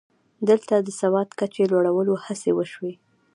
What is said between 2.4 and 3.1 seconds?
وشوې